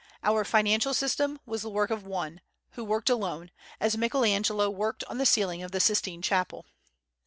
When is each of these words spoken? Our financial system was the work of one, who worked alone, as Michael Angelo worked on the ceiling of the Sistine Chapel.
Our 0.23 0.43
financial 0.43 0.95
system 0.95 1.37
was 1.45 1.61
the 1.61 1.69
work 1.69 1.91
of 1.91 2.07
one, 2.07 2.41
who 2.71 2.83
worked 2.83 3.07
alone, 3.11 3.51
as 3.79 3.95
Michael 3.99 4.25
Angelo 4.25 4.67
worked 4.67 5.03
on 5.03 5.19
the 5.19 5.27
ceiling 5.27 5.61
of 5.61 5.73
the 5.73 5.79
Sistine 5.79 6.23
Chapel. 6.23 6.65